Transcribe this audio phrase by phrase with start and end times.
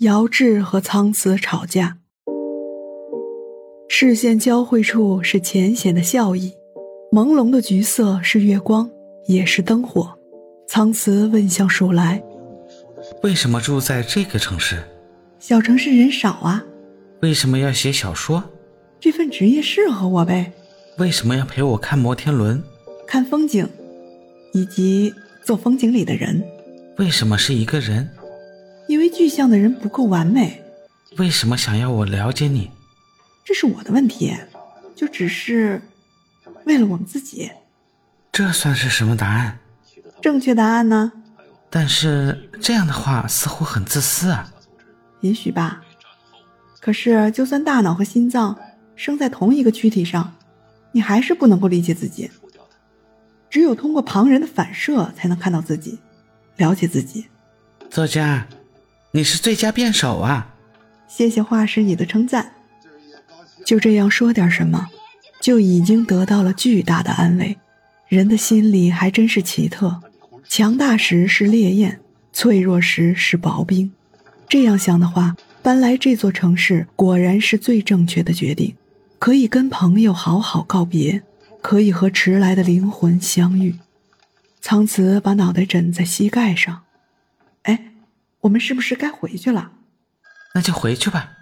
[0.00, 1.96] 姚志和苍慈吵架，
[3.88, 6.52] 视线交汇处是浅显的笑意，
[7.10, 8.90] 朦胧的橘色是月光，
[9.26, 10.14] 也是灯火。
[10.68, 12.22] 苍慈问向鼠来
[13.24, 14.84] ：“为什么住在这个城市？
[15.38, 16.62] 小城市人少啊。
[17.22, 18.44] 为什么要写小说？
[19.00, 20.52] 这份职业适合我呗。
[20.98, 22.62] 为什么要陪我看摩天轮？
[23.06, 23.66] 看风景，
[24.52, 26.44] 以及做风景里的人。
[26.98, 28.06] 为什么是一个人？
[29.16, 30.62] 具象的人不够完美。
[31.16, 32.70] 为什么想要我了解你？
[33.42, 34.36] 这是我的问题，
[34.94, 35.80] 就只是
[36.66, 37.50] 为了我们自己。
[38.30, 39.58] 这算是什么答案？
[40.20, 41.10] 正确答案呢？
[41.70, 44.52] 但是这样的话似乎很自私啊。
[45.22, 45.82] 也许吧。
[46.78, 48.54] 可是，就算大脑和心脏
[48.96, 50.34] 生在同一个躯体上，
[50.92, 52.30] 你还是不能够理解自己。
[53.48, 55.98] 只有通过旁人的反射，才能看到自己，
[56.56, 57.26] 了解自己。
[57.88, 58.46] 作家，
[59.16, 60.46] 你是最佳辩手啊！
[61.08, 62.52] 谢谢画师你的称赞。
[63.64, 64.90] 就这样说点什么，
[65.40, 67.56] 就已经得到了巨大的安慰。
[68.08, 70.02] 人的心里还真是奇特，
[70.46, 71.98] 强大时是烈焰，
[72.30, 73.90] 脆弱时是薄冰。
[74.50, 78.76] 这样想的话，搬来这座城市果然是最正确的决定。
[79.18, 81.22] 可以跟朋友好好告别，
[81.62, 83.76] 可以和迟来的灵魂相遇。
[84.60, 86.82] 苍慈把脑袋枕在膝盖上。
[88.46, 89.72] 哎，我们是不是该回去了？
[90.54, 91.32] 那就回去吧。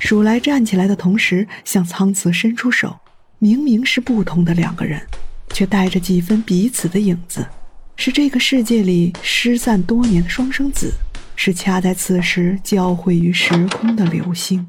[0.00, 2.98] 鼠来站起来的同时，向苍慈伸出手。
[3.38, 5.06] 明明是不同的两个人，
[5.50, 7.46] 却带着几分彼此的影子，
[7.94, 10.92] 是这个世界里失散多年的双生子，
[11.36, 14.66] 是恰在此时交汇于时空的流星。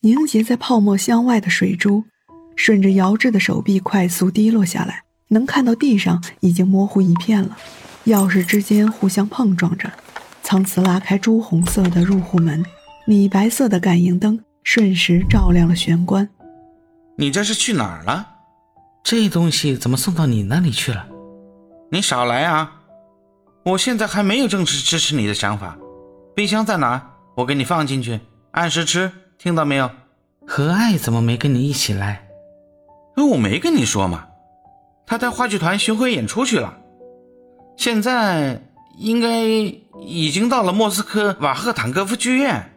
[0.00, 2.04] 凝结在泡沫箱外的水珠，
[2.54, 5.05] 顺着姚志的手臂快速滴落下来。
[5.28, 7.56] 能看到地上已经模糊一片了，
[8.06, 9.90] 钥匙之间互相碰撞着。
[10.42, 12.64] 苍慈拉开朱红色的入户门，
[13.04, 16.28] 米白色的感应灯瞬时照亮了玄关。
[17.16, 18.26] 你这是去哪儿了？
[19.02, 21.06] 这东西怎么送到你那里去了？
[21.90, 22.72] 你少来啊！
[23.64, 25.76] 我现在还没有正式支持你的想法。
[26.34, 27.10] 冰箱在哪？
[27.36, 28.20] 我给你放进去，
[28.52, 29.90] 按时吃，听到没有？
[30.46, 32.28] 何爱怎么没跟你一起来？
[33.32, 34.26] 我没跟你说嘛？
[35.06, 36.76] 他带话剧团巡回演出去了，
[37.76, 38.60] 现在
[38.98, 39.44] 应该
[40.00, 42.72] 已经到了莫斯科瓦赫坦科夫剧院。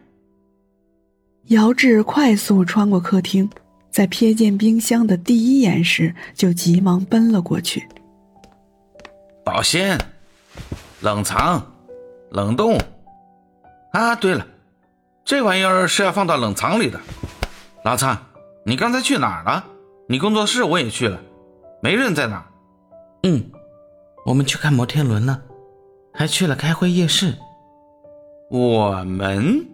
[1.46, 3.50] 姚志快速穿过客厅，
[3.90, 7.88] 在瞥见冰箱的第一眼时，就急忙奔了过去。
[9.44, 9.98] 保鲜、
[11.00, 11.74] 冷藏、
[12.30, 12.78] 冷冻。
[13.92, 14.46] 啊，对了，
[15.24, 17.00] 这玩意儿是要放到冷藏里的。
[17.84, 18.16] 老苍，
[18.64, 19.64] 你刚才去哪儿了？
[20.08, 21.20] 你工作室我也去了。
[21.82, 22.44] 没人在哪？
[23.22, 23.42] 嗯，
[24.26, 25.40] 我们去看摩天轮了，
[26.12, 27.34] 还去了开会夜市。
[28.50, 29.66] 我们，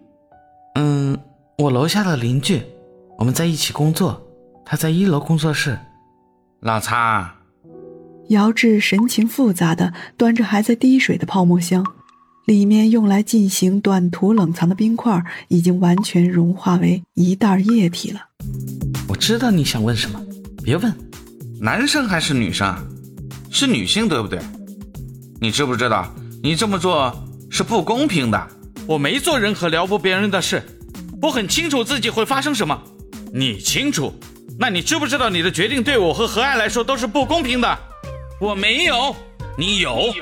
[0.75, 1.17] 嗯，
[1.57, 2.61] 我楼下的邻居，
[3.17, 4.21] 我们在一起工作，
[4.65, 5.77] 他在一楼工作室。
[6.61, 7.35] 老擦，
[8.29, 11.85] 姚志神情复杂的端着还在滴水的泡沫箱，
[12.45, 18.21] 里面用来进行短途冷藏的冰块已经完全融化为一袋液体了。
[19.09, 20.21] 我知道你想问什么，
[20.63, 21.06] 别问。
[21.59, 22.75] 男生还是女生？
[23.49, 24.39] 是女性，对不对？
[25.41, 26.13] 你知不知道，
[26.43, 27.11] 你这么做
[27.49, 28.47] 是不公平的。
[28.85, 30.63] 我没做任何撩拨别人的事，
[31.21, 32.79] 我很清楚自己会发生什么。
[33.33, 34.13] 你清楚？
[34.59, 37.79] 那你知不知道你的决定对我和何爱来说都是不公平的？
[38.39, 39.15] 我没有，
[39.57, 40.13] 你有。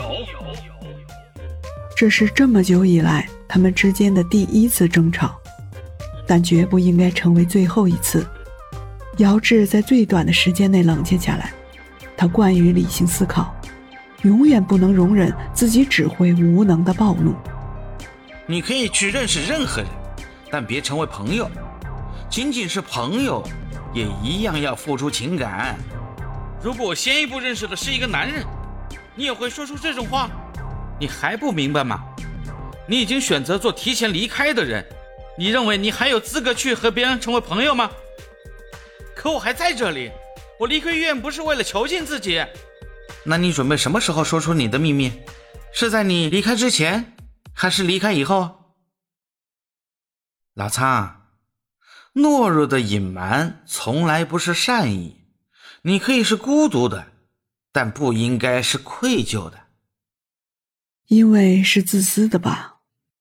[1.98, 5.36] 这是这么久以来他们之间的第一次争吵，
[6.26, 8.26] 但绝不应该成为最后一次。
[9.20, 11.54] 姚志在最短的时间内冷静下来，
[12.18, 13.56] 他惯于理性思考，
[14.24, 17.34] 永远不能容忍自己只会无能的暴怒。
[18.46, 19.90] 你可以去认识任何人，
[20.52, 21.50] 但别成为朋友。
[22.30, 23.42] 仅仅是朋友，
[23.94, 25.78] 也一样要付出情感。
[26.62, 28.44] 如果我先一步认识的是一个男人，
[29.16, 30.30] 你也会说出这种话？
[31.00, 32.04] 你还不明白吗？
[32.86, 34.86] 你已经选择做提前离开的人，
[35.38, 37.90] 你认为你还有资格去和别人成为朋友吗？
[39.26, 40.12] 可我还在这里，
[40.60, 42.46] 我离开医院不是为了囚禁自己。
[43.24, 45.12] 那你准备什么时候说出你的秘密？
[45.74, 47.16] 是在你离开之前，
[47.52, 48.76] 还是离开以后？
[50.54, 51.26] 老苍，
[52.14, 55.16] 懦弱的隐瞒从来不是善意。
[55.82, 57.08] 你可以是孤独的，
[57.72, 59.60] 但不应该是愧疚的。
[61.08, 62.76] 因为是自私的吧？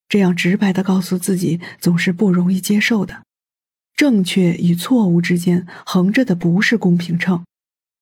[0.07, 3.23] 这样直白的告诉自己，总是不容易接受的。
[3.97, 7.45] 正确与错误之间横着的不是公平秤，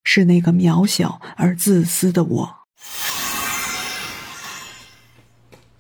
[0.05, 2.55] 是那个渺小而自私的我。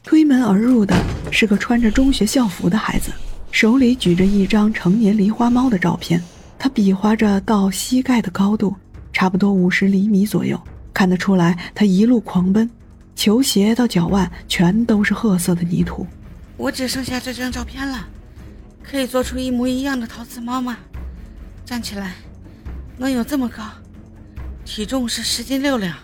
[0.02, 0.94] 推门而入的
[1.30, 3.10] 是个穿着中学校服的孩子，
[3.50, 6.22] 手里举着一张成年狸花猫的照片。
[6.58, 8.76] 他比划着到膝盖的高度，
[9.14, 10.60] 差不多五十厘米左右。
[10.92, 12.70] 看得出来，他一路狂奔，
[13.16, 16.06] 球鞋到脚腕全都是褐色的泥土。
[16.58, 18.06] 我只剩下这张照片了，
[18.82, 20.76] 可以做出一模一样的陶瓷猫吗？
[21.64, 22.14] 站起来，
[22.98, 23.62] 能有这么高，
[24.64, 25.96] 体重是十斤六两，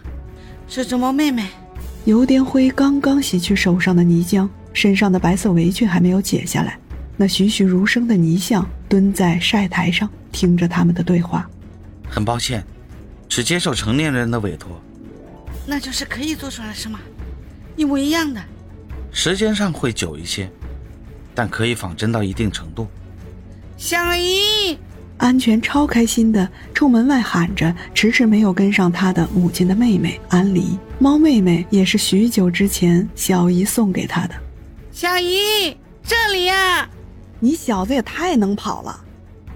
[0.68, 1.48] 是只猫妹妹。
[2.04, 6.78] 油颠灰刚刚洗去手上的泥浆，身上的白色围裙还没有解下来。
[7.16, 11.48] 那栩栩如生的泥像蹲在晒台上，听着他们的对话。
[12.08, 12.64] 很抱歉，
[13.28, 14.80] 只接受成年人的委托。
[15.66, 17.00] 那就是可以做出来是吗？
[17.76, 18.40] 一模一样的。
[19.10, 20.50] 时间上会久一些，
[21.38, 22.88] 但可以仿真到一定程度。
[23.76, 24.76] 小姨，
[25.18, 30.76] 安全超开心的冲门外喊着，迟迟没有跟上他的母亲的妹妹安离。
[30.98, 34.34] 猫妹妹也是许久之前小姨送给他的。
[34.90, 36.90] 小姨，这里呀。
[37.38, 39.00] 你小子也太能跑了，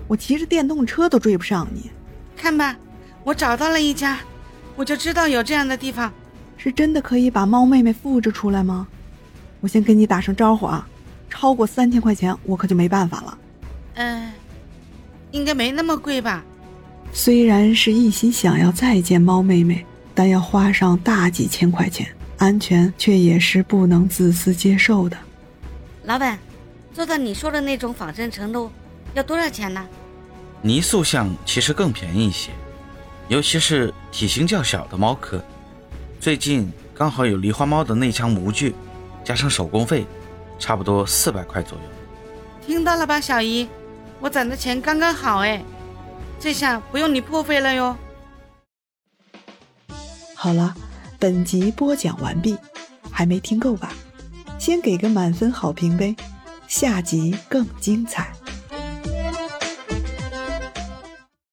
[0.07, 1.91] 我骑着电动车都追不上你。
[2.37, 2.77] 看吧，
[3.25, 4.21] 我找到了一家，
[4.77, 6.13] 我就知道有这样的地方。
[6.57, 8.87] 是真的可以把猫妹妹复制出来吗？
[9.61, 10.87] 我先跟你打声招呼啊，
[11.33, 13.39] 超过三千块钱我可就没办法了。
[13.95, 14.31] 嗯，
[15.31, 16.45] 应该没那么贵吧？
[17.11, 22.07] 虽然是一心想要再见猫妹妹，但要花上大几千块钱，
[22.37, 25.17] 安全却也是不能自私接受的。
[26.05, 26.39] 老板。
[26.95, 28.71] 做到你说的那种仿真程度，
[29.15, 29.83] 要多少钱呢？
[30.61, 32.51] 泥塑像其实更便宜一些，
[33.29, 35.43] 尤其是体型较小的猫科。
[36.21, 38.75] 最近刚好有狸花猫的内腔模具，
[39.25, 40.05] 加上手工费，
[40.63, 41.85] 差不多四百块左右。
[42.65, 43.69] 听到了吧，小姨，
[44.21, 45.61] 我攒的钱刚刚好哎，
[46.39, 47.97] 这下不用你破费了哟。
[50.37, 50.73] 好了，
[51.19, 52.57] 本集播讲完毕，
[53.11, 53.93] 还没听够吧？
[54.57, 56.15] 先给个满分好评呗。
[56.69, 58.33] 下集更精彩。